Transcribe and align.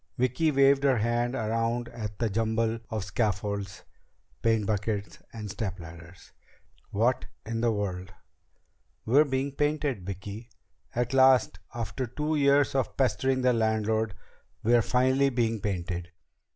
Vicki 0.17 0.49
waved 0.49 0.81
her 0.83 0.97
hand 0.97 1.35
around 1.35 1.87
at 1.89 2.17
the 2.17 2.27
jumble 2.27 2.79
of 2.89 3.03
scaffolds, 3.05 3.83
paint 4.41 4.65
buckets, 4.65 5.19
and 5.31 5.47
stepladders. 5.51 6.31
"What 6.89 7.25
in 7.45 7.61
the 7.61 7.71
world...?" 7.71 8.11
"We're 9.05 9.25
being 9.25 9.51
painted, 9.51 10.03
Vicki! 10.03 10.49
At 10.95 11.13
last, 11.13 11.59
after 11.75 12.07
two 12.07 12.35
years 12.35 12.73
of 12.73 12.97
pestering 12.97 13.43
the 13.43 13.53
landlord, 13.53 14.15
we're 14.63 14.81
finally 14.81 15.29
being 15.29 15.59
painted! 15.61 16.09